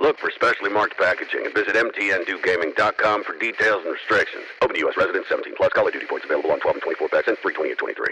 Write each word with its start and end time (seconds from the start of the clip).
Look 0.00 0.18
for 0.18 0.30
specially 0.30 0.70
marked 0.70 0.98
packaging 0.98 1.46
and 1.46 1.54
visit 1.54 1.74
mtndewgaming.com 1.74 3.24
for 3.24 3.38
details 3.38 3.82
and 3.84 3.92
restrictions. 3.92 4.44
Open 4.62 4.74
to 4.74 4.80
U.S. 4.80 4.96
residents 4.96 5.28
17 5.28 5.54
plus. 5.56 5.70
Of 5.76 5.92
Duty 5.92 6.06
points 6.06 6.24
available 6.24 6.52
on 6.52 6.60
12 6.60 6.76
and 6.76 6.82
24 6.82 7.08
packs 7.08 7.28
and 7.28 7.38
free 7.38 7.54
20 7.54 7.70
and 7.70 7.78
23. 7.78 8.06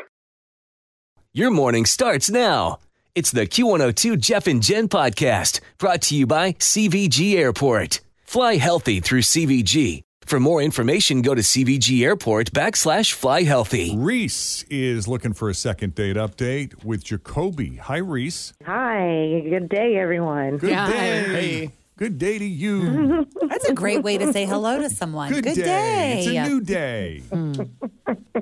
Your 1.32 1.50
morning 1.50 1.84
starts 1.84 2.30
now. 2.30 2.78
It's 3.14 3.32
the 3.32 3.46
Q102 3.46 4.20
Jeff 4.20 4.46
and 4.46 4.62
Jen 4.62 4.88
podcast 4.88 5.60
brought 5.78 6.02
to 6.02 6.16
you 6.16 6.26
by 6.26 6.52
CVG 6.52 7.34
Airport. 7.34 8.00
Fly 8.22 8.56
healthy 8.56 9.00
through 9.00 9.22
CVG. 9.22 10.03
For 10.26 10.40
more 10.40 10.62
information, 10.62 11.22
go 11.22 11.34
to 11.34 11.42
CVG 11.42 12.02
Airport 12.04 12.50
backslash 12.52 13.12
fly 13.12 13.42
healthy. 13.42 13.94
Reese 13.96 14.64
is 14.70 15.06
looking 15.06 15.34
for 15.34 15.50
a 15.50 15.54
second 15.54 15.94
date 15.94 16.16
update 16.16 16.82
with 16.84 17.04
Jacoby. 17.04 17.76
Hi, 17.76 17.98
Reese. 17.98 18.54
Hi, 18.64 19.42
good 19.48 19.68
day, 19.68 19.96
everyone. 19.96 20.56
Good 20.58 20.70
day. 20.70 21.70
Good 21.96 22.18
day 22.18 22.38
to 22.38 22.44
you. 22.44 23.26
That's 23.48 23.68
a 23.68 23.74
great 23.74 24.02
way 24.02 24.18
to 24.18 24.32
say 24.32 24.46
hello 24.46 24.80
to 24.80 24.90
someone. 24.90 25.30
Good, 25.30 25.44
Good, 25.44 25.54
day. 25.56 26.18
It's 26.18 26.26
a 26.26 26.48
new 26.48 26.60
day. 26.60 27.22
Hmm. 27.30 27.52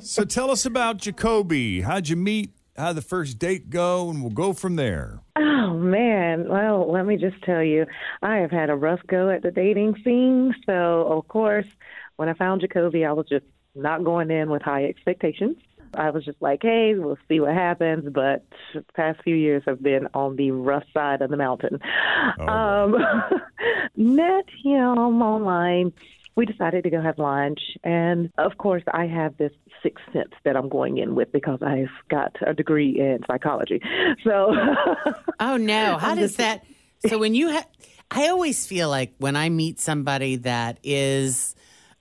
so 0.01 0.25
tell 0.25 0.51
us 0.51 0.65
about 0.65 0.97
Jacoby. 0.99 1.83
How'd 1.83 2.09
you 2.09 2.17
meet? 2.17 2.51
How'd 2.77 2.97
the 2.97 3.03
first 3.03 3.39
date 3.39 3.69
go? 3.69 4.09
And 4.09 4.23
we'll 4.23 4.31
go 4.31 4.53
from 4.55 4.77
there. 4.77 5.21
Oh 5.83 5.85
man, 5.85 6.49
well, 6.49 6.91
let 6.93 7.07
me 7.07 7.17
just 7.17 7.43
tell 7.43 7.63
you, 7.63 7.87
I 8.23 8.37
have 8.37 8.53
had 8.53 8.71
a 8.71 8.77
rough 8.77 9.01
go 9.09 9.31
at 9.31 9.43
the 9.43 9.51
dating 9.51 9.97
scene. 10.05 10.55
So, 10.65 11.09
of 11.09 11.27
course, 11.27 11.67
when 12.17 12.29
I 12.29 12.35
found 12.35 12.61
Jacoby, 12.61 13.05
I 13.05 13.13
was 13.13 13.27
just 13.29 13.45
not 13.75 14.05
going 14.05 14.31
in 14.31 14.49
with 14.49 14.63
high 14.63 14.85
expectations. 14.85 15.57
I 15.95 16.11
was 16.11 16.25
just 16.25 16.41
like, 16.41 16.61
hey, 16.63 16.95
we'll 16.95 17.19
see 17.29 17.41
what 17.41 17.55
happens. 17.55 18.09
But 18.13 18.47
the 18.75 18.85
past 18.95 19.23
few 19.25 19.35
years 19.35 19.65
have 19.67 19.83
been 19.83 20.07
on 20.15 20.37
the 20.37 20.53
rough 20.53 20.85
side 20.95 21.21
of 21.21 21.31
the 21.31 21.37
mountain. 21.37 21.81
Um, 22.39 22.97
met 23.97 24.45
him 24.63 25.21
online. 25.21 25.93
We 26.35 26.47
decided 26.47 26.85
to 26.85 26.91
go 26.91 27.01
have 27.03 27.19
lunch. 27.19 27.61
And 27.85 28.31
of 28.39 28.57
course, 28.59 28.83
I 28.93 29.07
have 29.07 29.37
this 29.37 29.53
sixth 29.83 30.05
sense 30.13 30.33
that 30.45 30.57
I'm 30.57 30.69
going 30.69 30.99
in 30.99 31.15
with 31.15 31.31
because 31.33 31.61
I've 31.63 31.91
got 32.09 32.35
a 32.47 32.55
degree 32.55 32.99
in 32.99 33.21
psychology. 33.27 33.81
So, 34.25 34.55
Oh 35.41 35.57
no! 35.57 35.99
How 35.99 36.15
does 36.15 36.37
that? 36.37 36.65
So 37.07 37.19
when 37.19 37.35
you 37.35 37.49
have, 37.49 37.67
I 38.11 38.29
always 38.29 38.67
feel 38.67 38.89
like 38.89 39.15
when 39.19 39.37
I 39.37 39.49
meet 39.49 39.81
somebody 39.81 40.37
that 40.37 40.79
is 40.83 41.55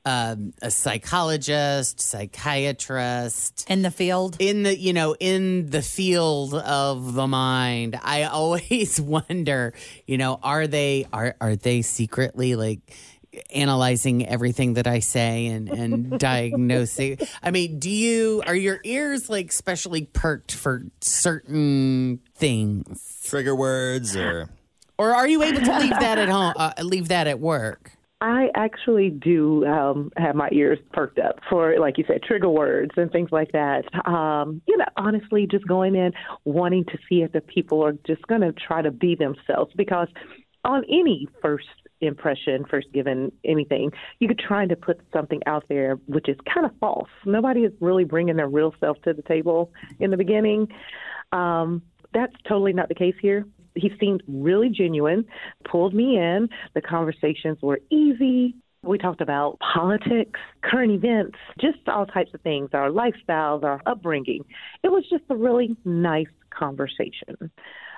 um, 0.06 0.54
a 0.62 0.72
psychologist, 0.72 2.00
psychiatrist 2.00 3.66
In 3.70 3.82
the 3.82 3.92
field. 3.92 4.38
in 4.40 4.64
the 4.64 4.78
you 4.78 4.94
know 4.94 5.16
in 5.20 5.70
the 5.70 5.82
field 5.82 6.54
of 6.54 7.14
the 7.14 7.28
mind, 7.28 8.00
I 8.02 8.24
always 8.40 9.00
wonder, 9.00 9.74
you 10.08 10.18
know, 10.18 10.40
are 10.42 10.68
they 10.68 11.08
are 11.12 11.36
are 11.42 11.56
they 11.56 11.82
secretly 11.82 12.56
like 12.56 12.80
analyzing 13.54 14.28
everything 14.28 14.74
that 14.74 14.88
I 14.88 15.00
say 15.00 15.48
and 15.48 15.70
and 15.70 16.20
diagnosing? 16.20 17.20
I 17.42 17.52
mean, 17.52 17.80
do 17.80 17.90
you 17.90 18.44
are 18.46 18.56
your 18.56 18.80
ears 18.84 19.30
like 19.30 19.52
specially 19.52 20.06
perked 20.06 20.54
for 20.54 20.84
certain 21.02 22.20
things? 22.36 23.22
Trigger 23.26 23.56
words 23.56 24.16
or 24.16 24.50
Or 24.98 25.16
are 25.16 25.28
you 25.28 25.44
able 25.44 25.62
to 25.62 25.80
leave 25.80 25.90
that 25.92 26.18
at 26.18 26.30
home? 26.30 26.54
Uh, 26.56 26.74
leave 26.82 27.08
that 27.10 27.28
at 27.28 27.40
work? 27.40 27.92
I 28.22 28.50
actually 28.54 29.10
do 29.10 29.66
um, 29.66 30.12
have 30.16 30.36
my 30.36 30.48
ears 30.52 30.78
perked 30.94 31.18
up 31.18 31.40
for, 31.50 31.80
like 31.80 31.98
you 31.98 32.04
said, 32.08 32.22
trigger 32.22 32.50
words 32.50 32.92
and 32.96 33.12
things 33.12 33.30
like 33.32 33.52
that. 33.54 33.84
Um, 34.08 34.62
you 34.68 34.78
know, 34.78 34.86
honestly, 34.96 35.48
just 35.50 35.68
going 35.68 35.96
in 35.96 36.12
wanting 36.46 36.86
to 36.86 37.00
see 37.10 37.24
if 37.24 37.32
the 37.32 37.42
people 37.42 37.84
are 37.84 37.94
just 38.06 38.22
going 38.28 38.42
to 38.42 38.54
try 38.54 38.84
to 38.84 38.92
be 38.92 39.16
themselves 39.16 39.74
because 39.76 40.08
on 40.64 40.84
any 40.86 41.28
first 41.42 41.66
impression, 42.02 42.66
first 42.70 42.92
given 42.92 43.32
anything, 43.46 43.92
you 44.20 44.28
could 44.28 44.40
try 44.40 44.66
to 44.66 44.76
put 44.76 45.00
something 45.14 45.42
out 45.46 45.66
there 45.70 45.96
which 46.08 46.28
is 46.28 46.38
kind 46.52 46.66
of 46.66 46.72
false. 46.80 47.10
Nobody 47.26 47.62
is 47.62 47.74
really 47.80 48.04
bringing 48.04 48.36
their 48.36 48.48
real 48.48 48.74
self 48.80 49.02
to 49.04 49.14
the 49.14 49.22
table 49.22 49.72
in 50.00 50.12
the 50.12 50.18
beginning. 50.18 50.68
Um, 51.32 51.82
that's 52.14 52.34
totally 52.48 52.74
not 52.74 52.90
the 52.90 52.96
case 52.96 53.16
here. 53.22 53.46
He 53.76 53.92
seemed 54.00 54.22
really 54.28 54.70
genuine, 54.70 55.26
pulled 55.64 55.94
me 55.94 56.18
in. 56.18 56.50
The 56.74 56.82
conversations 56.82 57.60
were 57.62 57.80
easy. 57.90 58.56
We 58.84 58.98
talked 58.98 59.22
about 59.22 59.60
politics, 59.60 60.40
current 60.64 60.92
events, 60.92 61.38
just 61.60 61.78
all 61.88 62.06
types 62.06 62.32
of 62.34 62.42
things, 62.42 62.72
our 62.74 62.90
lifestyles, 62.90 63.64
our 63.64 63.82
upbringing. 63.86 64.44
It 64.84 64.90
was 64.92 65.04
just 65.10 65.24
a 65.30 65.36
really 65.36 65.78
nice 65.86 66.28
conversation. 66.50 67.52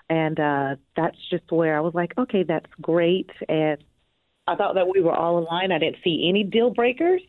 And 0.09 0.39
uh, 0.39 0.75
that's 0.95 1.17
just 1.29 1.49
where 1.49 1.77
I 1.77 1.79
was 1.79 1.93
like, 1.93 2.13
okay, 2.17 2.43
that's 2.43 2.69
great. 2.81 3.29
And 3.47 3.83
I 4.47 4.55
thought 4.55 4.75
that 4.75 4.87
we 4.87 5.01
were 5.01 5.15
all 5.15 5.37
in 5.37 5.45
line. 5.45 5.71
I 5.71 5.79
didn't 5.79 5.97
see 6.03 6.27
any 6.29 6.43
deal 6.43 6.69
breakers. 6.69 7.21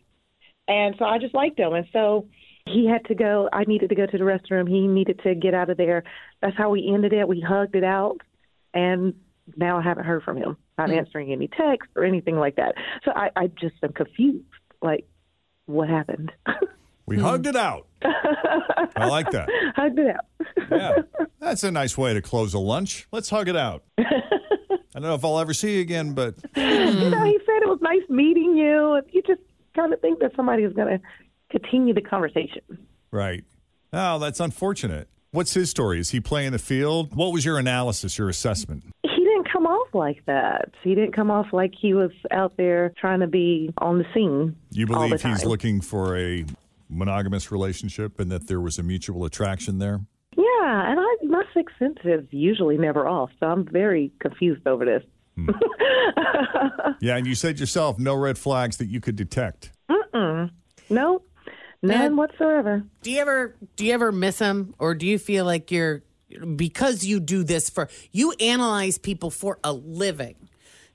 And 0.67 0.95
so 0.99 1.05
I 1.05 1.19
just 1.19 1.35
liked 1.35 1.59
him. 1.59 1.73
And 1.75 1.87
so 1.93 2.27
he 2.67 2.87
had 2.87 3.05
to 3.07 3.15
go. 3.15 3.49
I 3.53 3.65
needed 3.65 3.91
to 3.91 3.95
go 3.95 4.07
to 4.07 4.19
the 4.19 4.25
restroom. 4.25 4.69
He 4.69 4.87
needed 4.87 5.21
to 5.23 5.35
get 5.35 5.55
out 5.55 5.71
of 5.71 5.77
there. 5.77 6.05
That's 6.43 6.57
how 6.57 6.71
we 6.71 6.91
ended 6.93 7.13
it. 7.13 7.29
We 7.29 7.41
hugged 7.41 7.77
it 7.77 7.85
out. 7.85 8.19
And 8.73 9.15
now 9.57 9.79
I 9.79 9.83
haven't 9.83 10.05
heard 10.05 10.23
from 10.23 10.39
him. 10.39 10.57
Not 10.79 10.89
mm. 10.89 10.97
answering 10.97 11.31
any 11.33 11.49
texts 11.49 11.93
or 11.95 12.05
anything 12.05 12.37
like 12.37 12.57
that. 12.57 12.75
So 13.05 13.13
I, 13.15 13.31
I 13.37 13.47
just 13.47 13.77
am 13.83 13.93
confused. 13.93 14.45
Like, 14.83 15.07
what 15.67 15.89
happened? 15.89 16.33
We 17.07 17.19
hugged 17.19 17.47
it 17.47 17.57
out. 17.57 17.87
I 18.03 19.07
like 19.09 19.31
that. 19.31 19.49
hugged 19.77 19.99
it 19.99 20.17
out. 20.17 20.25
Yeah. 20.71 21.27
That's 21.39 21.63
a 21.63 21.71
nice 21.71 21.99
way 21.99 22.15
to 22.15 22.23
close 22.23 22.55
a 22.55 22.59
lunch. 22.59 23.07
Let's 23.13 23.29
hug 23.29 23.49
it 23.49 23.57
out. 23.57 23.83
I 24.95 25.01
don't 25.01 25.09
know 25.09 25.15
if 25.15 25.25
I'll 25.25 25.39
ever 25.41 25.53
see 25.55 25.77
you 25.77 25.81
again, 25.81 26.13
but 26.13 26.35
you 26.57 26.63
know, 27.11 27.25
he 27.25 27.39
said 27.45 27.63
it 27.63 27.69
was 27.69 27.81
nice 27.83 28.09
meeting 28.09 28.57
you. 28.57 29.01
You 29.11 29.23
just 29.27 29.41
kind 29.75 29.93
of 29.93 30.01
think 30.01 30.21
that 30.21 30.33
somebody 30.37 30.63
is 30.63 30.73
going 30.73 30.99
to 30.99 31.05
continue 31.51 31.95
the 31.95 32.01
conversation. 32.01 32.63
right. 33.11 33.45
Oh, 33.93 34.19
that's 34.19 34.41
unfortunate. 34.41 35.09
What's 35.31 35.55
his 35.55 35.71
story? 35.71 36.01
Is 36.01 36.11
he 36.11 36.19
playing 36.21 36.51
the 36.51 36.59
field? 36.59 37.15
What 37.15 37.33
was 37.33 37.45
your 37.45 37.59
analysis, 37.59 38.19
your 38.19 38.29
assessment? 38.29 38.83
He 39.05 39.09
didn't 39.25 39.49
come 39.53 39.67
off 39.67 39.95
like 39.95 40.25
that. 40.27 40.71
He 40.83 40.97
didn't 40.97 41.13
come 41.13 41.31
off 41.31 41.47
like 41.53 41.75
he 41.81 41.95
was 41.95 42.11
out 42.33 42.57
there 42.57 42.93
trying 42.99 43.21
to 43.21 43.29
be 43.29 43.73
on 43.79 43.99
the 43.99 44.05
scene. 44.13 44.57
You 44.71 44.87
believe 44.87 45.23
he's 45.23 45.45
looking 45.45 45.81
for 45.81 46.17
a 46.17 46.45
monogamous 46.89 47.53
relationship 47.53 48.19
and 48.19 48.33
that 48.33 48.49
there 48.49 48.61
was 48.61 48.79
a 48.79 48.83
mutual 48.83 49.25
attraction 49.25 49.79
there? 49.79 50.01
Yeah, 50.65 50.91
and 50.91 50.99
I 50.99 51.17
my 51.25 51.43
sixth 51.53 51.77
sense 51.79 51.99
is 52.05 52.25
usually 52.31 52.79
never 52.79 53.07
off, 53.07 53.31
so 53.39 53.47
I'm 53.47 53.67
very 53.67 54.11
confused 54.19 54.67
over 54.67 54.85
this. 54.85 55.03
Hmm. 55.37 55.51
Yeah, 57.01 57.17
and 57.17 57.27
you 57.27 57.35
said 57.35 57.59
yourself 57.61 57.99
no 57.99 58.15
red 58.15 58.39
flags 58.39 58.77
that 58.79 58.87
you 58.87 59.01
could 59.01 59.17
detect. 59.17 59.73
Mm-mm. 59.91 60.51
No, 60.89 61.23
None 61.83 62.17
whatsoever. 62.17 62.85
Do 63.03 63.11
you 63.11 63.21
ever 63.21 63.57
do 63.77 63.85
you 63.85 63.93
ever 63.93 64.11
miss 64.13 64.39
them, 64.39 64.75
or 64.79 64.95
do 64.95 65.07
you 65.07 65.19
feel 65.19 65.45
like 65.45 65.71
you're 65.71 66.03
because 66.57 67.05
you 67.05 67.21
do 67.21 67.45
this 67.45 67.69
for 67.69 67.89
you 68.11 68.33
analyze 68.41 68.97
people 68.97 69.31
for 69.31 69.59
a 69.63 69.73
living? 69.73 70.37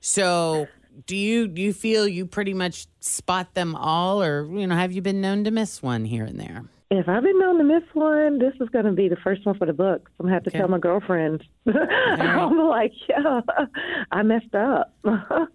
So 0.00 0.66
do 1.06 1.16
you 1.16 1.46
do 1.46 1.62
you 1.62 1.72
feel 1.72 2.08
you 2.08 2.26
pretty 2.26 2.54
much 2.54 2.86
spot 3.00 3.54
them 3.54 3.76
all, 3.76 4.22
or 4.22 4.46
you 4.50 4.66
know 4.66 4.74
have 4.74 4.90
you 4.92 5.02
been 5.02 5.20
known 5.20 5.44
to 5.44 5.50
miss 5.50 5.82
one 5.82 6.04
here 6.04 6.24
and 6.24 6.40
there? 6.40 6.64
If 6.92 7.08
I've 7.08 7.22
been 7.22 7.38
known 7.38 7.58
to 7.58 7.64
miss 7.64 7.84
one, 7.92 8.38
this 8.40 8.52
is 8.60 8.68
going 8.70 8.84
to 8.84 8.90
be 8.92 9.08
the 9.08 9.16
first 9.22 9.46
one 9.46 9.56
for 9.56 9.64
the 9.64 9.72
books. 9.72 10.10
I'm 10.18 10.26
going 10.26 10.30
to 10.30 10.34
have 10.34 10.42
to 10.44 10.50
Okay. 10.50 10.58
tell 10.58 10.66
my 10.68 10.78
girlfriend. 10.78 11.44
I'm 11.66 12.58
like, 12.58 12.92
yeah, 13.08 13.40
I 14.12 14.22
messed 14.22 14.54
up. 14.54 14.94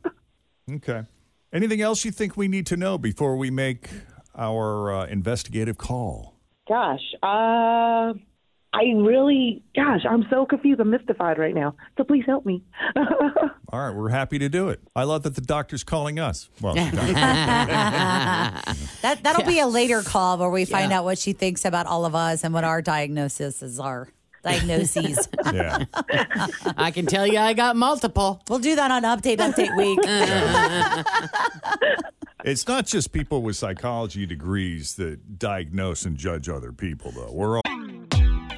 Okay. 0.67 1.03
Anything 1.53 1.81
else 1.81 2.03
you 2.05 2.09
think 2.09 2.35
we 2.35 2.47
need 2.47 2.65
to 2.65 2.75
know 2.75 2.97
before 2.97 3.37
we 3.37 3.51
make 3.51 3.87
our 4.35 4.91
uh, 4.91 5.05
investigative 5.05 5.77
call? 5.77 6.33
gosh, 6.67 7.03
uh, 7.21 8.13
I 8.77 8.83
really, 8.97 9.63
gosh, 9.73 10.01
I'm 10.09 10.25
so 10.29 10.45
confused. 10.45 10.81
I'm 10.81 10.89
mystified 10.89 11.37
right 11.37 11.55
now. 11.55 11.75
So 11.97 12.03
please 12.03 12.25
help 12.25 12.45
me. 12.45 12.61
All 13.71 13.79
right, 13.79 13.95
we're 13.95 14.09
happy 14.09 14.37
to 14.39 14.49
do 14.49 14.67
it. 14.67 14.81
I 14.93 15.03
love 15.03 15.23
that 15.23 15.35
the 15.35 15.41
doctor's 15.41 15.85
calling 15.85 16.19
us. 16.19 16.49
Well, 16.59 16.75
That 16.75 18.51
that'll 19.23 19.45
be 19.45 19.59
a 19.59 19.67
later 19.67 20.01
call 20.01 20.37
where 20.37 20.49
we 20.49 20.65
find 20.65 20.91
Yeah. 20.91 20.99
out 20.99 21.03
what 21.05 21.17
she 21.17 21.31
thinks 21.31 21.63
about 21.63 21.85
all 21.87 22.03
of 22.05 22.15
us 22.15 22.43
and 22.43 22.53
what 22.53 22.65
our 22.65 22.81
diagnoses 22.81 23.79
are. 23.79 24.09
Diagnoses. 24.43 25.27
yeah. 25.53 25.85
I 26.77 26.91
can 26.91 27.05
tell 27.05 27.25
you, 27.25 27.39
I 27.39 27.53
got 27.53 27.75
multiple. 27.77 28.41
we'll 28.49 28.59
do 28.59 28.75
that 28.75 28.91
on 28.91 29.03
update 29.03 29.37
update 29.37 29.75
week. 29.77 29.99
It's 32.43 32.67
not 32.67 32.85
just 32.85 33.11
people 33.13 33.41
with 33.41 33.55
psychology 33.55 34.25
degrees 34.25 34.95
that 34.95 35.39
diagnose 35.39 36.05
and 36.05 36.15
judge 36.17 36.47
other 36.49 36.71
people, 36.71 37.11
though. 37.11 37.31
We're 37.31 37.57
all. 37.57 37.61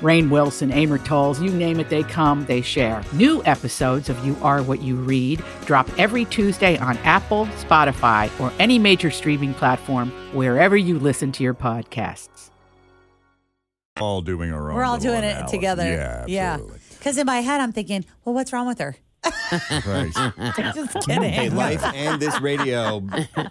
Rainn 0.00 0.28
Wilson, 0.30 0.70
Amor 0.70 0.98
Towles, 0.98 1.40
you 1.40 1.50
name 1.50 1.80
it, 1.80 1.88
they 1.88 2.02
come, 2.02 2.44
they 2.46 2.60
share. 2.60 3.02
New 3.12 3.42
episodes 3.44 4.08
of 4.08 4.24
You 4.26 4.36
Are 4.42 4.62
What 4.62 4.82
You 4.82 4.96
Read 4.96 5.42
drop 5.64 5.88
every 5.98 6.24
Tuesday 6.26 6.76
on 6.78 6.96
Apple, 6.98 7.46
Spotify, 7.58 8.30
or 8.40 8.52
any 8.58 8.78
major 8.78 9.10
streaming 9.10 9.54
platform 9.54 10.10
wherever 10.34 10.76
you 10.76 10.98
listen 10.98 11.32
to 11.32 11.42
your 11.42 11.54
podcasts. 11.54 12.50
all 13.98 14.20
doing 14.20 14.52
our 14.52 14.70
own. 14.70 14.76
We're 14.76 14.84
all 14.84 14.96
little 14.98 15.12
doing 15.12 15.24
it 15.24 15.32
analysis. 15.32 15.50
together. 15.50 15.84
Yeah, 15.84 16.52
absolutely. 16.52 16.80
Because 16.98 17.16
in 17.18 17.26
my 17.26 17.38
head, 17.40 17.60
I'm 17.60 17.72
thinking, 17.72 18.04
well, 18.24 18.34
what's 18.34 18.52
wrong 18.52 18.66
with 18.66 18.78
her? 18.78 18.96
Right. 19.86 20.12
Just 20.74 20.94
kidding. 21.06 21.22
Hey, 21.32 21.48
life 21.50 21.84
and 21.84 22.20
this 22.20 22.40
radio 22.40 23.02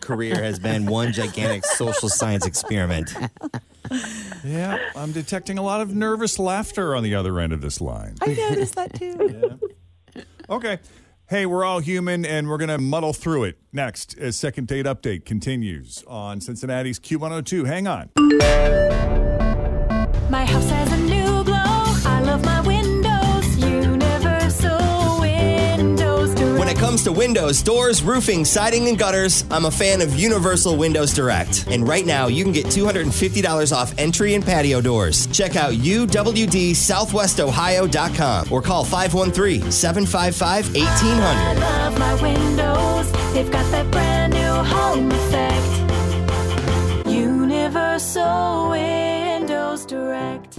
career 0.01 0.42
has 0.42 0.60
been 0.60 0.86
one 0.86 1.12
gigantic 1.13 1.66
social 1.66 2.10
science 2.10 2.45
experiment. 2.45 3.13
yeah, 4.44 4.80
I'm 4.95 5.12
detecting 5.12 5.57
a 5.57 5.62
lot 5.63 5.81
of 5.81 5.94
nervous 5.95 6.39
laughter 6.39 6.95
on 6.95 7.04
the 7.04 7.16
other 7.16 7.39
end 7.39 7.54
of 7.54 7.62
this 7.62 7.80
line. 7.81 8.16
I 8.22 8.27
noticed 8.27 8.75
that 8.75 8.94
too. 8.94 9.60
Okay. 10.48 10.77
Hey, 11.27 11.48
we're 11.48 11.63
all 11.63 11.80
human 11.80 12.24
and 12.24 12.48
we're 12.48 12.60
going 12.60 12.69
to 12.69 12.77
muddle 12.77 13.13
through 13.13 13.45
it. 13.45 13.57
Next, 13.74 14.16
as 14.19 14.36
second 14.36 14.68
date 14.68 14.86
update 14.86 15.25
continues 15.25 16.04
on 16.07 16.39
Cincinnati's 16.39 17.00
Q102. 17.00 17.66
Hang 17.66 17.88
on. 17.88 18.12
My 20.30 20.45
house 20.45 20.69
has 20.69 20.95
comes 26.96 27.04
to 27.04 27.12
windows, 27.12 27.62
doors, 27.62 28.02
roofing, 28.02 28.46
siding, 28.46 28.88
and 28.88 28.98
gutters, 28.98 29.44
I'm 29.52 29.66
a 29.66 29.72
fan 29.72 30.00
of 30.00 30.18
Universal 30.18 30.78
Windows 30.78 31.14
Direct. 31.14 31.68
And 31.68 31.86
right 31.86 32.06
now, 32.06 32.28
you 32.28 32.42
can 32.42 32.54
get 32.54 32.68
$250 32.68 33.76
off 33.76 33.94
entry 33.98 34.34
and 34.34 34.46
patio 34.46 34.80
doors. 34.80 35.28
Check 35.28 35.58
out 35.58 35.74
uwdsouthwestohio.com 35.74 38.48
or 38.50 38.62
call 38.62 38.86
513 38.86 39.70
755 39.70 40.74
I 40.74 40.80
1800. 40.80 41.60
love 41.60 42.00
my 42.00 42.14
windows. 42.22 43.12
They've 43.34 43.52
got 43.52 43.70
that 43.72 43.92
brand 43.92 44.32
new 44.32 44.54
home 44.64 45.12
effect. 45.12 45.66
Universal 47.10 48.70
Windows 48.70 49.86
Direct. 49.86 50.56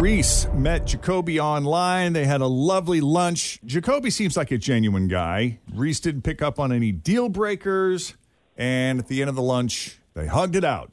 Reese 0.00 0.46
met 0.54 0.86
Jacoby 0.86 1.38
online. 1.38 2.14
They 2.14 2.24
had 2.24 2.40
a 2.40 2.46
lovely 2.46 3.02
lunch. 3.02 3.60
Jacoby 3.66 4.08
seems 4.08 4.34
like 4.34 4.50
a 4.50 4.56
genuine 4.56 5.08
guy. 5.08 5.58
Reese 5.74 6.00
didn't 6.00 6.22
pick 6.22 6.40
up 6.40 6.58
on 6.58 6.72
any 6.72 6.90
deal 6.90 7.28
breakers. 7.28 8.14
And 8.56 8.98
at 8.98 9.08
the 9.08 9.20
end 9.20 9.28
of 9.28 9.36
the 9.36 9.42
lunch, 9.42 9.98
they 10.14 10.26
hugged 10.26 10.56
it 10.56 10.64
out. 10.64 10.90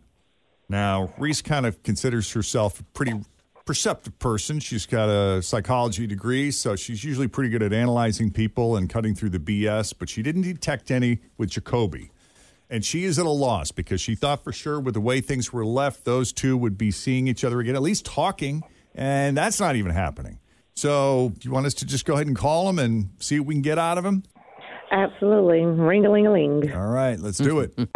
Now, 0.67 1.13
Reese 1.17 1.41
kind 1.41 1.65
of 1.65 1.81
considers 1.83 2.33
herself 2.33 2.81
a 2.81 2.83
pretty 2.83 3.13
perceptive 3.65 4.19
person. 4.19 4.59
She's 4.59 4.85
got 4.85 5.07
a 5.07 5.41
psychology 5.41 6.05
degree, 6.05 6.51
so 6.51 6.75
she's 6.75 7.05
usually 7.05 7.29
pretty 7.29 7.49
good 7.49 7.63
at 7.63 7.71
analyzing 7.71 8.29
people 8.29 8.75
and 8.75 8.89
cutting 8.89 9.15
through 9.15 9.29
the 9.29 9.39
BS, 9.39 9.93
but 9.97 10.09
she 10.09 10.21
didn't 10.21 10.41
detect 10.41 10.91
any 10.91 11.19
with 11.37 11.51
Jacoby. 11.51 12.11
And 12.69 12.83
she 12.83 13.05
is 13.05 13.17
at 13.17 13.25
a 13.25 13.29
loss 13.29 13.71
because 13.71 14.01
she 14.01 14.15
thought 14.15 14.43
for 14.43 14.51
sure 14.51 14.81
with 14.81 14.95
the 14.95 15.01
way 15.01 15.21
things 15.21 15.53
were 15.53 15.65
left, 15.65 16.03
those 16.03 16.33
two 16.33 16.57
would 16.57 16.77
be 16.77 16.91
seeing 16.91 17.29
each 17.29 17.45
other 17.45 17.61
again, 17.61 17.77
at 17.77 17.81
least 17.81 18.05
talking, 18.05 18.63
and 18.97 19.37
that's 19.37 19.59
not 19.59 19.75
even 19.75 19.91
happening. 19.91 20.39
So, 20.75 21.31
do 21.37 21.47
you 21.47 21.51
want 21.51 21.65
us 21.65 21.73
to 21.75 21.85
just 21.85 22.05
go 22.05 22.15
ahead 22.15 22.27
and 22.27 22.35
call 22.35 22.67
him 22.69 22.79
and 22.79 23.11
see 23.19 23.39
what 23.39 23.47
we 23.47 23.55
can 23.55 23.61
get 23.61 23.79
out 23.79 23.97
of 23.97 24.05
him? 24.05 24.23
Absolutely. 24.91 25.63
Ring 25.65 26.05
a 26.05 26.11
ling 26.11 26.27
a 26.27 26.31
ling. 26.31 26.73
All 26.73 26.87
right, 26.87 27.19
let's 27.19 27.37
do 27.37 27.59
it. 27.59 27.77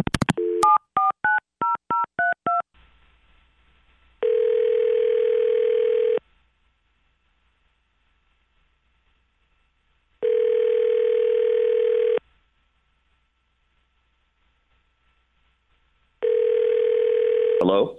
Hello? 17.60 17.96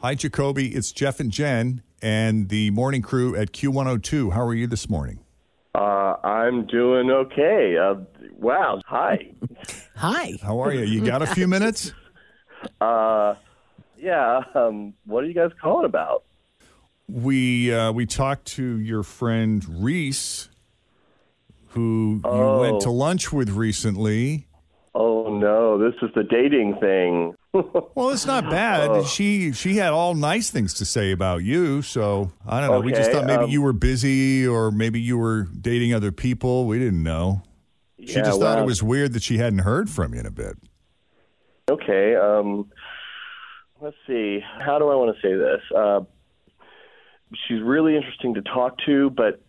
Hi, 0.00 0.16
Jacoby. 0.16 0.74
It's 0.74 0.90
Jeff 0.90 1.20
and 1.20 1.30
Jen 1.30 1.82
and 2.04 2.50
the 2.50 2.70
morning 2.70 3.00
crew 3.00 3.34
at 3.34 3.52
Q102. 3.52 4.34
How 4.34 4.42
are 4.46 4.52
you 4.54 4.66
this 4.66 4.90
morning? 4.90 5.20
Uh, 5.74 6.14
I'm 6.22 6.66
doing 6.66 7.10
okay. 7.10 7.78
Uh, 7.78 7.94
wow. 8.36 8.78
Hi. 8.86 9.32
Hi. 9.96 10.34
How 10.42 10.60
are 10.62 10.72
you? 10.72 10.82
You 10.84 11.02
got 11.04 11.22
a 11.22 11.26
few 11.26 11.48
minutes? 11.48 11.92
Uh, 12.80 13.34
yeah. 13.98 14.40
Um, 14.54 14.94
what 15.04 15.22
are 15.22 15.26
you 15.26 15.34
guys 15.34 15.50
calling 15.60 15.84
about? 15.84 16.24
We 17.10 17.70
uh, 17.74 17.92
we 17.92 18.06
talked 18.06 18.46
to 18.52 18.78
your 18.80 19.02
friend 19.02 19.62
Reese, 19.84 20.48
who 21.68 22.22
you 22.24 22.30
Oh. 22.30 22.60
went 22.60 22.80
to 22.82 22.90
lunch 22.90 23.34
with 23.34 23.50
recently. 23.50 24.46
No, 25.44 25.76
this 25.76 25.92
is 26.00 26.08
the 26.14 26.24
dating 26.24 26.76
thing. 26.80 27.34
Well, 27.94 28.10
it's 28.10 28.26
not 28.26 28.50
bad. 28.50 28.90
Oh. 28.90 29.04
She 29.04 29.52
she 29.52 29.76
had 29.76 29.92
all 29.92 30.14
nice 30.14 30.50
things 30.50 30.74
to 30.74 30.84
say 30.84 31.12
about 31.12 31.44
you. 31.44 31.82
So 31.82 32.32
I 32.44 32.60
don't 32.60 32.70
know. 32.70 32.80
we 32.80 32.90
just 32.90 33.12
thought 33.12 33.26
maybe 33.26 33.44
um, 33.44 33.50
you 33.50 33.62
were 33.62 33.72
busy 33.72 34.44
or 34.44 34.72
maybe 34.72 35.00
you 35.00 35.16
were 35.16 35.44
dating 35.60 35.94
other 35.94 36.10
people. 36.10 36.66
We 36.66 36.80
didn't 36.80 37.04
know. 37.04 37.42
She 38.00 38.14
Yeah, 38.14 38.22
just 38.24 38.40
thought 38.40 38.58
it 38.58 38.64
was 38.64 38.82
weird 38.82 39.12
that 39.12 39.22
she 39.22 39.38
hadn't 39.38 39.60
heard 39.60 39.88
from 39.88 40.14
you 40.14 40.20
in 40.20 40.26
a 40.26 40.32
bit. 40.32 40.56
Okay. 41.70 42.16
Um, 42.16 42.72
let's 43.80 43.96
see. 44.08 44.40
How 44.58 44.80
do 44.80 44.88
I 44.88 44.96
want 44.96 45.14
to 45.14 45.22
say 45.22 45.34
this? 45.34 45.60
Uh, 45.76 46.00
she's 47.46 47.62
really 47.62 47.94
interesting 47.94 48.34
to 48.34 48.42
talk 48.42 48.78
to, 48.86 49.10
but 49.10 49.40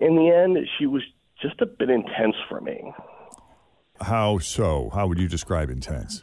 in 0.00 0.16
the 0.16 0.30
end, 0.30 0.58
she 0.78 0.86
was 0.86 1.02
just 1.40 1.60
a 1.60 1.66
bit 1.66 1.88
intense 1.88 2.34
for 2.48 2.60
me. 2.60 2.92
How 4.00 4.38
so? 4.38 4.90
How 4.92 5.06
would 5.06 5.18
you 5.18 5.28
describe 5.28 5.70
intense? 5.70 6.22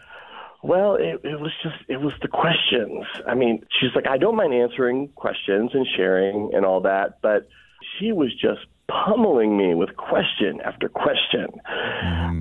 Well, 0.64 0.96
it, 0.96 1.22
it 1.24 1.40
was 1.40 1.52
just, 1.62 1.76
it 1.88 1.98
was 2.02 2.14
the 2.22 2.28
questions. 2.28 3.06
I 3.28 3.36
mean, 3.36 3.64
she's 3.80 3.92
like, 3.94 4.08
I 4.08 4.18
don't 4.18 4.36
mind 4.36 4.54
answering 4.54 5.10
questions 5.10 5.72
and 5.74 5.86
sharing 5.96 6.52
and 6.54 6.66
all 6.66 6.82
that, 6.82 7.20
but 7.22 7.48
she 8.00 8.12
was 8.12 8.32
just 8.34 8.62
pummeling 8.88 9.58
me 9.58 9.76
with 9.76 9.96
question 9.96 10.62
after 10.66 10.90
question. 10.90 11.48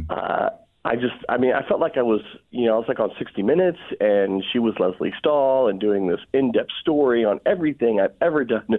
Uh, 0.09 0.50
I 0.87 0.95
just, 0.97 1.14
I 1.29 1.38
mean, 1.38 1.53
I 1.53 1.67
felt 1.67 1.81
like 1.81 1.97
I 1.97 2.03
was, 2.03 2.21
you 2.50 2.67
know, 2.67 2.75
I 2.75 2.79
was 2.79 2.88
like 2.88 3.00
on 3.00 3.11
60 3.19 3.43
Minutes, 3.43 3.79
and 4.00 4.43
she 4.53 4.59
was 4.59 4.75
Lesley 4.79 5.12
Stahl, 5.19 5.69
and 5.69 5.81
doing 5.81 6.09
this 6.09 6.21
in-depth 6.33 6.71
story 6.81 7.25
on 7.25 7.41
everything 7.47 8.00
I've 8.00 8.14
ever 8.21 8.45
done 8.45 8.79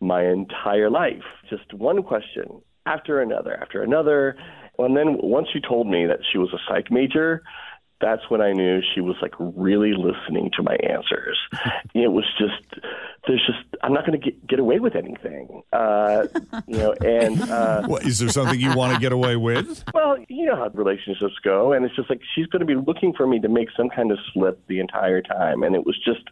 my 0.00 0.24
entire 0.24 0.90
life. 0.90 1.22
Just 1.48 1.72
one 1.72 2.02
question 2.02 2.62
after 2.86 3.20
another, 3.20 3.56
after 3.60 3.82
another, 3.82 4.36
and 4.78 4.96
then 4.96 5.18
once 5.22 5.48
she 5.52 5.60
told 5.60 5.86
me 5.86 6.06
that 6.06 6.20
she 6.30 6.38
was 6.38 6.52
a 6.52 6.58
psych 6.68 6.90
major, 6.90 7.42
that's 8.00 8.28
when 8.28 8.40
I 8.40 8.52
knew 8.52 8.82
she 8.94 9.00
was 9.00 9.16
like 9.22 9.34
really 9.38 9.92
listening 9.92 10.50
to 10.56 10.62
my 10.62 10.76
answers. 10.82 11.38
it 11.94 12.12
was 12.12 12.24
just, 12.38 12.82
there's 13.26 13.44
just, 13.46 13.82
I'm 13.82 13.92
not 13.92 14.04
going 14.04 14.20
to 14.20 14.24
get 14.30 14.46
get 14.46 14.58
away 14.58 14.78
with 14.78 14.94
anything, 14.94 15.62
uh, 15.72 16.26
you 16.66 16.76
know. 16.76 16.92
And 17.00 17.40
uh, 17.42 17.82
What, 17.86 18.04
is 18.04 18.18
there 18.18 18.28
something 18.28 18.60
you 18.60 18.74
want 18.74 18.94
to 18.94 19.00
get 19.00 19.12
away 19.12 19.36
with? 19.36 19.84
well, 19.94 20.16
you 20.28 20.44
know 20.44 20.56
how 20.56 20.68
relationships 20.74 21.34
go, 21.42 21.72
and 21.72 21.84
it's 21.84 21.94
just 21.96 22.10
like 22.10 22.20
she's 22.34 22.46
going 22.46 22.60
to 22.60 22.66
be 22.66 22.74
looking 22.74 23.14
for 23.14 23.26
me 23.26 23.40
to 23.40 23.48
make 23.48 23.68
some 23.76 23.88
kind 23.88 24.10
of 24.10 24.18
slip 24.32 24.60
the 24.66 24.80
entire 24.80 25.22
time, 25.22 25.62
and 25.62 25.74
it 25.74 25.86
was 25.86 25.98
just 26.04 26.24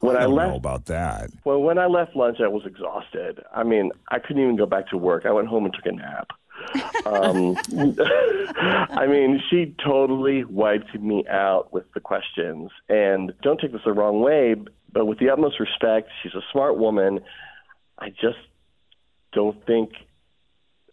when 0.00 0.16
I, 0.16 0.20
don't 0.22 0.34
left. 0.34 0.50
know 0.50 0.56
about 0.56 0.86
that. 0.86 1.30
Well, 1.44 1.60
when 1.60 1.78
I 1.78 1.86
left 1.86 2.16
lunch, 2.16 2.38
I 2.40 2.48
was 2.48 2.64
exhausted. 2.66 3.42
I 3.54 3.62
mean, 3.62 3.92
I 4.08 4.18
couldn't 4.18 4.42
even 4.42 4.56
go 4.56 4.66
back 4.66 4.88
to 4.88 4.96
work. 4.96 5.26
I 5.26 5.32
went 5.32 5.48
home 5.48 5.66
and 5.66 5.74
took 5.74 5.86
a 5.86 5.92
nap. 5.92 6.30
um, 7.06 7.56
I 8.90 9.06
mean, 9.06 9.42
she 9.50 9.74
totally 9.82 10.44
wiped 10.44 10.94
me 10.98 11.24
out 11.28 11.72
with 11.72 11.84
the 11.94 12.00
questions. 12.00 12.70
And 12.88 13.32
don't 13.42 13.60
take 13.60 13.72
this 13.72 13.82
the 13.84 13.92
wrong 13.92 14.20
way, 14.20 14.56
but 14.92 15.06
with 15.06 15.18
the 15.18 15.30
utmost 15.30 15.60
respect, 15.60 16.10
she's 16.22 16.34
a 16.34 16.42
smart 16.52 16.76
woman. 16.76 17.20
I 17.98 18.10
just 18.10 18.38
don't 19.32 19.64
think 19.66 19.92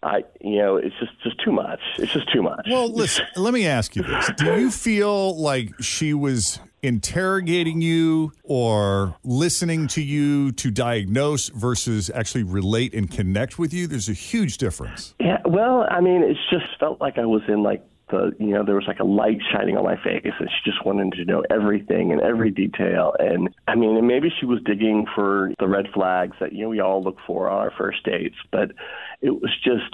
I, 0.03 0.23
you 0.41 0.57
know, 0.57 0.75
it's 0.77 0.95
just 0.99 1.11
just 1.23 1.43
too 1.43 1.51
much. 1.51 1.79
It's 1.97 2.13
just 2.13 2.31
too 2.31 2.43
much. 2.43 2.67
Well, 2.69 2.87
listen, 2.87 3.25
let 3.35 3.53
me 3.53 3.65
ask 3.65 3.95
you 3.95 4.03
this. 4.03 4.29
Do 4.37 4.59
you 4.59 4.69
feel 4.69 5.35
like 5.41 5.73
she 5.81 6.13
was 6.13 6.59
interrogating 6.81 7.81
you 7.81 8.31
or 8.43 9.15
listening 9.23 9.87
to 9.87 10.01
you 10.01 10.51
to 10.53 10.71
diagnose 10.71 11.49
versus 11.49 12.11
actually 12.13 12.43
relate 12.43 12.93
and 12.93 13.09
connect 13.09 13.57
with 13.57 13.73
you? 13.73 13.87
There's 13.87 14.09
a 14.09 14.13
huge 14.13 14.57
difference. 14.57 15.15
Yeah, 15.19 15.39
well, 15.45 15.85
I 15.89 16.01
mean, 16.01 16.23
it 16.23 16.37
just 16.51 16.65
felt 16.79 17.01
like 17.01 17.17
I 17.17 17.25
was 17.25 17.41
in 17.47 17.63
like 17.63 17.83
the, 18.09 18.31
you 18.39 18.51
know, 18.53 18.63
there 18.63 18.75
was 18.75 18.85
like 18.87 18.99
a 18.99 19.03
light 19.03 19.39
shining 19.51 19.75
on 19.75 19.83
my 19.83 19.97
face, 19.97 20.31
and 20.39 20.49
she 20.49 20.71
just 20.71 20.85
wanted 20.85 21.11
to 21.13 21.25
know 21.25 21.43
everything 21.49 22.13
and 22.13 22.21
every 22.21 22.51
detail. 22.51 23.13
And 23.19 23.49
I 23.67 23.75
mean, 23.75 23.97
and 23.97 24.07
maybe 24.07 24.29
she 24.39 24.45
was 24.45 24.59
digging 24.63 25.05
for 25.13 25.51
the 25.59 25.67
red 25.67 25.87
flags 25.93 26.37
that 26.39 26.53
you 26.53 26.63
know 26.63 26.69
we 26.69 26.79
all 26.79 27.03
look 27.03 27.17
for 27.27 27.49
on 27.49 27.57
our 27.57 27.73
first 27.77 28.05
dates, 28.05 28.37
but 28.49 28.71
it 29.19 29.31
was 29.31 29.51
just 29.61 29.93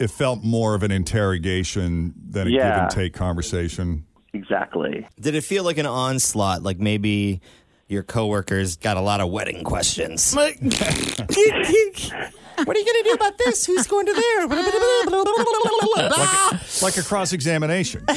It 0.00 0.10
felt 0.10 0.42
more 0.42 0.74
of 0.74 0.82
an 0.82 0.90
interrogation 0.90 2.14
than 2.28 2.48
a 2.48 2.50
give 2.50 2.60
and 2.60 2.90
take 2.90 3.14
conversation. 3.14 4.06
Exactly. 4.36 5.06
Did 5.18 5.34
it 5.34 5.42
feel 5.42 5.64
like 5.64 5.78
an 5.78 5.86
onslaught? 5.86 6.62
Like 6.62 6.78
maybe 6.78 7.40
your 7.88 8.02
coworkers 8.02 8.76
got 8.76 8.96
a 8.96 9.00
lot 9.00 9.20
of 9.20 9.30
wedding 9.30 9.64
questions. 9.64 10.34
what 10.34 10.52
are 10.52 10.60
you 10.60 10.70
going 12.64 12.68
to 12.68 13.02
do 13.04 13.12
about 13.14 13.38
this? 13.38 13.64
Who's 13.64 13.86
going 13.86 14.06
to 14.06 14.12
there? 14.12 14.46
Like, 15.96 16.82
like 16.82 16.96
a 16.96 17.02
cross 17.02 17.32
examination. 17.32 18.04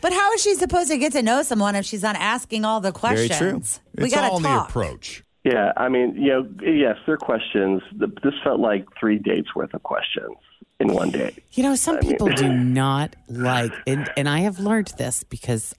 But 0.00 0.12
how 0.12 0.32
is 0.32 0.42
she 0.42 0.54
supposed 0.54 0.90
to 0.90 0.98
get 0.98 1.12
to 1.12 1.22
know 1.22 1.42
someone 1.42 1.74
if 1.74 1.84
she's 1.84 2.02
not 2.02 2.14
asking 2.16 2.64
all 2.64 2.80
the 2.80 2.92
questions? 2.92 3.80
We 3.96 4.04
It's 4.04 4.14
gotta 4.14 4.28
all 4.30 4.36
in 4.36 4.42
the 4.44 4.48
talk. 4.48 4.68
approach. 4.68 5.24
Yeah, 5.44 5.72
I 5.76 5.88
mean, 5.88 6.14
you 6.14 6.28
know, 6.28 6.48
yes, 6.62 6.96
they're 7.06 7.16
questions. 7.16 7.82
This 7.92 8.34
felt 8.44 8.60
like 8.60 8.86
three 9.00 9.18
dates 9.18 9.54
worth 9.56 9.74
of 9.74 9.82
questions 9.82 10.36
in 10.80 10.92
one 10.92 11.10
day. 11.10 11.34
You 11.52 11.62
know, 11.62 11.74
some 11.74 11.96
I 11.96 12.00
mean- 12.00 12.10
people 12.10 12.28
do 12.28 12.48
not 12.52 13.16
like, 13.28 13.72
and, 13.86 14.10
and 14.16 14.28
I 14.28 14.40
have 14.40 14.58
learned 14.58 14.92
this 14.98 15.24
because 15.24 15.74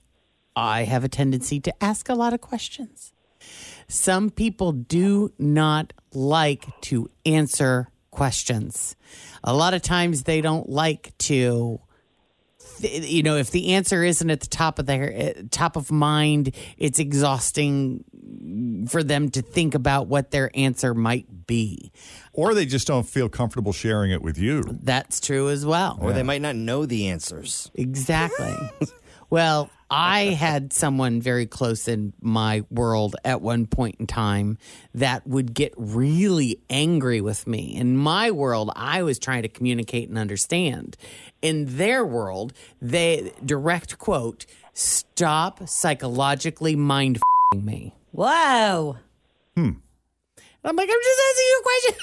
I 0.56 0.84
have 0.84 1.04
a 1.04 1.08
tendency 1.08 1.60
to 1.60 1.84
ask 1.84 2.08
a 2.08 2.14
lot 2.14 2.32
of 2.32 2.40
questions. 2.40 3.12
Some 3.88 4.30
people 4.30 4.72
do 4.72 5.32
not 5.38 5.92
like 6.12 6.66
to 6.82 7.10
answer 7.24 7.88
questions. 8.10 8.94
A 9.42 9.54
lot 9.54 9.74
of 9.74 9.82
times 9.82 10.24
they 10.24 10.40
don't 10.40 10.68
like 10.68 11.16
to 11.18 11.80
you 12.82 13.22
know 13.22 13.36
if 13.36 13.50
the 13.50 13.74
answer 13.74 14.02
isn't 14.02 14.30
at 14.30 14.40
the 14.40 14.46
top 14.48 14.78
of 14.78 14.86
their 14.86 15.34
uh, 15.38 15.42
top 15.50 15.76
of 15.76 15.90
mind 15.90 16.54
it's 16.76 16.98
exhausting 16.98 18.04
for 18.88 19.02
them 19.02 19.30
to 19.30 19.42
think 19.42 19.74
about 19.74 20.06
what 20.06 20.30
their 20.30 20.50
answer 20.54 20.94
might 20.94 21.46
be 21.46 21.92
or 22.32 22.54
they 22.54 22.66
just 22.66 22.86
don't 22.86 23.08
feel 23.08 23.28
comfortable 23.28 23.72
sharing 23.72 24.10
it 24.10 24.22
with 24.22 24.38
you 24.38 24.62
that's 24.82 25.20
true 25.20 25.48
as 25.48 25.66
well 25.66 25.98
Or 26.00 26.12
they 26.12 26.22
might 26.22 26.42
not 26.42 26.56
know 26.56 26.86
the 26.86 27.08
answers. 27.08 27.70
Exactly. 27.74 28.54
well, 29.30 29.70
I 29.90 30.26
had 30.26 30.72
someone 30.72 31.20
very 31.20 31.46
close 31.46 31.88
in 31.88 32.12
my 32.20 32.64
world 32.70 33.16
at 33.24 33.40
one 33.40 33.66
point 33.66 33.96
in 33.98 34.06
time 34.06 34.56
that 34.94 35.26
would 35.26 35.52
get 35.52 35.74
really 35.76 36.60
angry 36.70 37.20
with 37.20 37.46
me. 37.46 37.74
In 37.74 37.96
my 37.96 38.30
world, 38.30 38.70
I 38.76 39.02
was 39.02 39.18
trying 39.18 39.42
to 39.42 39.48
communicate 39.48 40.08
and 40.08 40.16
understand. 40.16 40.96
In 41.42 41.76
their 41.76 42.04
world, 42.04 42.52
they 42.80 43.32
direct 43.44 43.98
quote, 43.98 44.46
stop 44.74 45.68
psychologically 45.68 46.76
mind 46.76 47.16
f***ing 47.16 47.64
me. 47.64 47.94
Whoa. 48.12 48.98
Hmm. 49.56 49.70
I'm 50.64 50.76
like, 50.76 50.88
I'm 50.90 51.00
just 51.02 51.20
asking 51.30 51.46
you 51.46 51.60
a 51.60 51.62
question. 51.62 51.94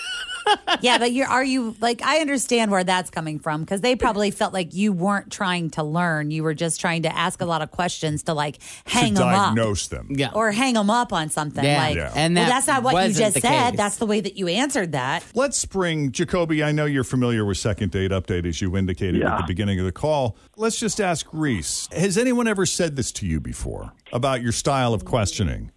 yeah, 0.82 0.98
but 0.98 1.12
you're 1.12 1.28
are 1.28 1.44
you 1.44 1.76
like 1.82 2.02
I 2.02 2.20
understand 2.20 2.72
where 2.72 2.84
that's 2.84 3.10
coming 3.10 3.40
from 3.40 3.62
because 3.62 3.82
they 3.82 3.96
probably 3.96 4.32
felt 4.32 4.54
like 4.54 4.74
you 4.74 4.94
weren't 4.94 5.32
trying 5.32 5.70
to 5.72 5.84
learn. 5.84 6.32
You 6.32 6.44
were 6.44 6.54
just 6.54 6.80
trying 6.80 7.04
to 7.04 7.16
ask 7.16 7.42
a 7.42 7.46
lot 7.46 7.62
of 7.62 7.72
questions 7.72 8.24
to 8.24 8.34
like 8.34 8.60
hang 8.86 9.14
to 9.14 9.20
them 9.20 9.28
up. 9.28 9.56
diagnose 9.56 9.88
them. 9.88 10.08
Yeah. 10.10 10.32
Or 10.34 10.52
hang 10.52 10.76
them 10.76 10.90
up 10.90 11.14
on 11.14 11.30
something. 11.30 11.64
Yeah. 11.64 11.78
Like, 11.78 11.96
Yeah. 11.98 12.14
And 12.16 12.36
well, 12.36 12.48
that's 12.48 12.68
not 12.68 12.84
what 12.84 13.08
you 13.08 13.14
just 13.14 13.42
said. 13.42 13.72
case. 13.72 13.78
That's 13.78 13.98
the 13.98 14.06
way 14.06 14.22
that 14.22 14.38
you 14.38 14.48
answered 14.48 14.94
that. 14.94 15.24
Let's 15.36 15.64
bring 15.66 16.12
Jacoby. 16.12 16.64
I 16.64 16.72
know 16.72 16.86
you're 16.86 17.04
familiar 17.04 17.46
with 17.46 17.58
Second 17.58 17.92
Date 17.92 18.12
Update, 18.12 18.46
as 18.46 18.62
you 18.62 18.76
indicated 18.78 19.22
at 19.24 19.38
the 19.38 19.48
beginning 19.48 19.80
of 19.80 19.86
the 19.86 19.92
call. 19.92 20.38
Let's 20.56 20.80
just 20.80 21.00
ask 21.02 21.28
Reese 21.32 21.88
Has 21.92 22.18
anyone 22.18 22.48
ever 22.48 22.66
said 22.66 22.96
this 22.96 23.12
to 23.14 23.28
you 23.28 23.40
before 23.40 23.94
about 24.14 24.42
your 24.42 24.52
style 24.52 24.94
of 24.94 25.06
questioning? 25.06 25.72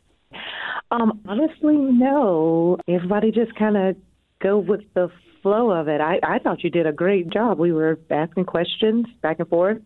Um, 0.90 1.20
honestly, 1.26 1.76
no. 1.76 2.78
Everybody 2.88 3.30
just 3.30 3.54
kind 3.56 3.76
of 3.76 3.96
go 4.42 4.58
with 4.58 4.82
the 4.94 5.10
flow 5.42 5.70
of 5.70 5.88
it. 5.88 6.00
I, 6.00 6.18
I 6.22 6.38
thought 6.38 6.64
you 6.64 6.70
did 6.70 6.86
a 6.86 6.92
great 6.92 7.30
job. 7.30 7.58
We 7.58 7.72
were 7.72 7.98
asking 8.10 8.44
questions 8.44 9.06
back 9.22 9.38
and 9.38 9.48
forth. 9.48 9.78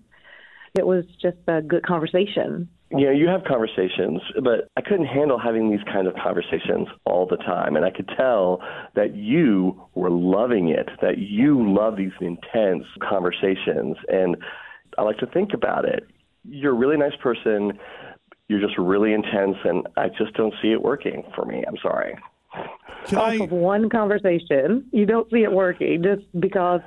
It 0.77 0.87
was 0.87 1.05
just 1.21 1.37
a 1.47 1.63
good 1.63 1.87
conversation. 1.87 2.69
you 2.91 3.07
know, 3.07 3.13
you 3.13 3.29
have 3.29 3.45
conversations, 3.45 4.21
but 4.43 4.69
I 4.77 4.81
couldn't 4.81 5.07
handle 5.07 5.39
having 5.39 5.71
these 5.71 5.85
kind 5.85 6.07
of 6.09 6.15
conversations 6.15 6.89
all 7.05 7.27
the 7.27 7.37
time. 7.37 7.77
And 7.77 7.85
I 7.85 7.91
could 7.91 8.11
tell 8.17 8.61
that 8.95 9.15
you 9.15 9.81
were 9.95 10.11
loving 10.11 10.69
it, 10.69 10.89
that 11.01 11.19
you 11.19 11.73
love 11.73 11.97
these 11.97 12.13
intense 12.21 12.85
conversations. 13.09 13.97
And 14.09 14.37
I 14.99 15.03
like 15.03 15.19
to 15.19 15.27
think 15.27 15.53
about 15.55 15.85
it. 15.85 16.07
You're 16.45 16.73
a 16.73 16.79
really 16.79 16.97
nice 16.97 17.17
person. 17.23 17.79
You're 18.49 18.61
just 18.61 18.77
really 18.79 19.13
intense, 19.13 19.57
and 19.65 19.87
I 19.97 20.09
just 20.09 20.35
don't 20.35 20.55
see 20.61 20.73
it 20.73 20.83
working 20.83 21.25
for 21.35 21.45
me. 21.45 21.65
I'm 21.67 21.77
sorry. 21.83 22.17
Off 23.17 23.41
of 23.41 23.51
one 23.51 23.89
conversation, 23.89 24.87
you 24.93 25.07
don't 25.07 25.31
see 25.31 25.43
it 25.43 25.53
working 25.53 26.03
just 26.03 26.23
because 26.39 26.81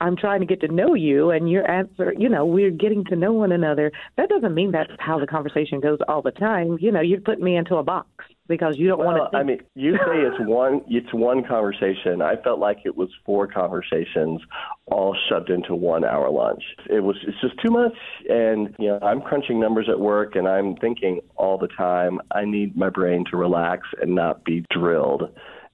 I'm 0.00 0.16
trying 0.16 0.40
to 0.40 0.46
get 0.46 0.60
to 0.62 0.68
know 0.68 0.94
you 0.94 1.30
and 1.30 1.50
your 1.50 1.70
answer, 1.70 2.14
you 2.16 2.28
know, 2.28 2.46
we're 2.46 2.70
getting 2.70 3.04
to 3.06 3.16
know 3.16 3.32
one 3.32 3.52
another. 3.52 3.92
That 4.16 4.30
doesn't 4.30 4.54
mean 4.54 4.72
that's 4.72 4.90
how 4.98 5.18
the 5.20 5.26
conversation 5.26 5.80
goes 5.80 5.98
all 6.08 6.22
the 6.22 6.30
time. 6.30 6.78
You 6.80 6.90
know, 6.90 7.00
you're 7.00 7.20
putting 7.20 7.44
me 7.44 7.56
into 7.56 7.76
a 7.76 7.82
box 7.82 8.08
because 8.50 8.74
you 8.76 8.88
don't 8.88 8.98
Well, 8.98 9.16
want 9.16 9.32
to. 9.32 9.38
I 9.38 9.42
mean, 9.44 9.60
you 9.74 9.92
say 9.94 10.18
it's 10.18 10.36
one. 10.40 10.82
It's 10.88 11.14
one 11.14 11.42
conversation. 11.44 12.20
I 12.20 12.36
felt 12.42 12.58
like 12.58 12.78
it 12.84 12.94
was 12.96 13.08
four 13.24 13.46
conversations, 13.46 14.42
all 14.86 15.16
shoved 15.30 15.48
into 15.48 15.74
one 15.74 16.04
hour 16.04 16.28
lunch. 16.30 16.62
It 16.90 17.00
was. 17.02 17.16
It's 17.26 17.40
just 17.40 17.54
too 17.64 17.70
much. 17.70 17.94
And 18.28 18.74
you 18.78 18.88
know, 18.88 18.98
I'm 19.00 19.22
crunching 19.22 19.58
numbers 19.58 19.88
at 19.88 19.98
work, 19.98 20.34
and 20.36 20.46
I'm 20.46 20.76
thinking 20.76 21.20
all 21.36 21.56
the 21.56 21.68
time. 21.68 22.20
I 22.32 22.44
need 22.44 22.76
my 22.76 22.90
brain 22.90 23.24
to 23.30 23.38
relax 23.38 23.86
and 24.02 24.14
not 24.14 24.44
be 24.44 24.66
drilled, 24.70 25.22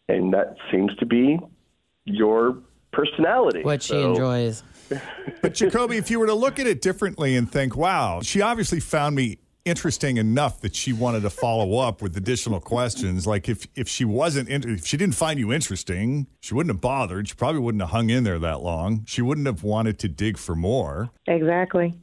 and 0.08 0.32
that 0.34 0.54
seems 0.70 0.94
to 0.96 1.06
be 1.06 1.38
your 2.04 2.58
personality. 2.92 3.62
What 3.62 3.82
she 3.82 3.94
So- 3.94 4.10
enjoys. 4.12 4.62
But 5.42 5.54
Jacoby, 5.54 5.96
if 5.96 6.12
you 6.12 6.20
were 6.20 6.26
to 6.28 6.34
look 6.34 6.60
at 6.60 6.68
it 6.68 6.80
differently 6.80 7.34
and 7.34 7.50
think, 7.50 7.76
wow, 7.76 8.20
she 8.22 8.40
obviously 8.40 8.78
found 8.78 9.16
me 9.16 9.38
interesting 9.66 10.16
enough 10.16 10.60
that 10.60 10.74
she 10.74 10.92
wanted 10.92 11.20
to 11.22 11.30
follow 11.30 11.78
up 11.78 12.00
with 12.00 12.16
additional 12.16 12.60
questions. 12.60 13.26
Like 13.26 13.48
if 13.48 13.66
if 13.74 13.88
she 13.88 14.04
wasn't 14.04 14.48
in, 14.48 14.68
if 14.68 14.86
she 14.86 14.96
didn't 14.96 15.16
find 15.16 15.38
you 15.38 15.52
interesting, 15.52 16.28
she 16.40 16.54
wouldn't 16.54 16.74
have 16.74 16.80
bothered. 16.80 17.28
She 17.28 17.34
probably 17.34 17.60
wouldn't 17.60 17.82
have 17.82 17.90
hung 17.90 18.08
in 18.08 18.24
there 18.24 18.38
that 18.38 18.62
long. 18.62 19.04
She 19.06 19.20
wouldn't 19.20 19.46
have 19.46 19.62
wanted 19.62 19.98
to 19.98 20.08
dig 20.08 20.38
for 20.38 20.54
more. 20.54 21.10
Exactly. 21.26 21.94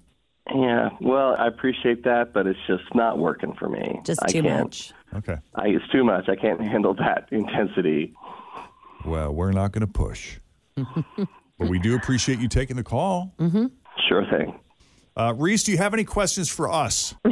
Yeah. 0.53 0.89
Well, 0.99 1.35
I 1.39 1.47
appreciate 1.47 2.03
that, 2.03 2.33
but 2.33 2.45
it's 2.45 2.59
just 2.67 2.83
not 2.93 3.17
working 3.17 3.53
for 3.53 3.69
me. 3.69 4.01
Just 4.03 4.21
I 4.21 4.27
too 4.27 4.41
can't. 4.43 4.65
much. 4.65 4.91
Okay. 5.15 5.37
I, 5.55 5.67
it's 5.67 5.87
too 5.89 6.03
much. 6.03 6.27
I 6.27 6.35
can't 6.35 6.59
handle 6.59 6.93
that 6.95 7.27
intensity. 7.31 8.13
Well, 9.05 9.33
we're 9.33 9.51
not 9.51 9.71
going 9.71 9.87
to 9.87 9.91
push. 9.91 10.39
but 10.75 11.69
we 11.69 11.79
do 11.79 11.95
appreciate 11.95 12.39
you 12.39 12.49
taking 12.49 12.75
the 12.75 12.83
call. 12.83 13.33
Mm-hmm. 13.39 13.67
Sure 14.09 14.25
thing. 14.29 14.59
Uh, 15.15 15.33
Reese, 15.37 15.63
do 15.63 15.71
you 15.71 15.77
have 15.77 15.93
any 15.93 16.03
questions 16.03 16.49
for 16.49 16.69
us? 16.69 17.15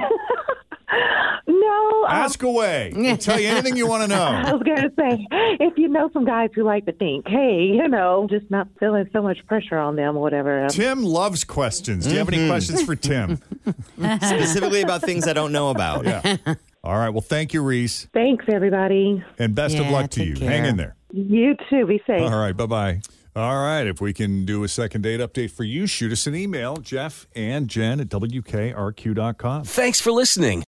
No. 2.02 2.08
um, 2.08 2.12
Ask 2.12 2.44
away. 2.44 2.92
We'll 2.96 3.18
tell 3.18 3.40
you 3.40 3.48
anything 3.50 3.76
you 3.78 3.88
want 3.88 4.04
to 4.04 4.08
know. 4.08 4.22
I 4.24 4.54
was 4.54 4.64
going 4.64 4.82
to 4.82 4.92
say, 4.98 5.28
if 5.60 5.78
you 5.78 5.88
know 5.88 6.10
some 6.14 6.26
guys 6.26 6.50
who 6.56 6.64
like 6.64 6.86
to 6.86 6.92
think, 6.94 7.28
hey, 7.28 7.64
you 7.74 7.88
know, 7.88 8.28
just 8.30 8.50
not 8.50 8.68
feeling 8.80 9.10
so 9.12 9.22
much 9.22 9.38
pressure 9.48 9.78
on 9.78 9.96
them 9.96 10.18
or 10.18 10.22
whatever. 10.22 10.68
Tim 10.70 11.04
loves 11.04 11.44
questions. 11.44 12.06
Do 12.06 12.12
you 12.14 12.18
have 12.20 12.28
any 12.30 12.38
Mhm. 12.40 12.48
questions 12.50 12.84
for 12.84 12.96
Tim? 12.96 13.40
Specifically 13.98 14.82
about 14.82 15.02
things 15.02 15.28
I 15.28 15.34
don't 15.34 15.52
know 15.52 15.70
about. 15.70 16.06
Yeah. 16.06 16.38
All 16.84 16.96
right. 16.98 17.10
Well, 17.10 17.22
thank 17.22 17.54
you, 17.54 17.62
Reese. 17.62 18.08
Thanks, 18.14 18.46
everybody. 18.52 19.24
And 19.38 19.54
best 19.54 19.78
of 19.78 19.88
luck 19.90 20.10
to 20.12 20.24
you. 20.26 20.36
care. 20.36 20.50
Hang 20.50 20.66
in 20.66 20.78
there. 20.78 20.96
You 21.12 21.56
too. 21.70 21.86
Be 21.86 22.02
safe. 22.08 22.22
All 22.22 22.38
right. 22.40 22.56
Bye 22.58 22.66
bye. 22.66 23.02
All 23.36 23.62
right. 23.64 23.86
If 23.86 24.02
we 24.02 24.14
can 24.14 24.46
do 24.46 24.64
a 24.64 24.68
second 24.68 25.04
date 25.04 25.20
update 25.20 25.52
for 25.52 25.64
you, 25.64 25.86
shoot 25.88 26.12
us 26.12 26.26
an 26.28 26.36
email, 26.36 26.78
Jeff 26.78 27.28
and 27.36 27.68
Jen 27.68 28.00
at 28.00 28.10
WKRQ.com. 28.10 29.64
Thanks 29.66 30.02
for 30.02 30.12
listening 30.12 30.64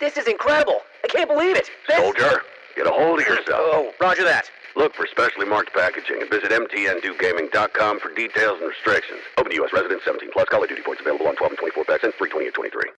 This 0.00 0.16
is 0.16 0.26
incredible. 0.26 0.80
I 1.04 1.08
can't 1.08 1.28
believe 1.28 1.56
it. 1.56 1.70
This- 1.88 1.96
Soldier, 1.98 2.42
get 2.76 2.86
a 2.86 2.90
hold 2.90 3.20
of 3.20 3.26
yourself. 3.26 3.46
Oh, 3.48 3.92
roger 4.00 4.24
that. 4.24 4.50
Look 4.76 4.94
for 4.94 5.06
specially 5.06 5.46
marked 5.46 5.72
packaging 5.72 6.20
and 6.20 6.30
visit 6.30 6.50
mtndewgaming.com 6.50 8.00
for 8.00 8.12
details 8.14 8.58
and 8.60 8.68
restrictions. 8.68 9.20
Open 9.38 9.50
to 9.50 9.56
U.S. 9.56 9.72
residents 9.72 10.04
17 10.04 10.30
plus. 10.32 10.48
Call 10.50 10.62
of 10.62 10.68
Duty 10.68 10.82
points 10.82 11.00
available 11.00 11.26
on 11.28 11.36
12 11.36 11.52
and 11.52 11.58
24 11.58 11.84
packs 11.84 12.04
and 12.04 12.12
free 12.14 12.28
28 12.28 12.52
23. 12.54 12.90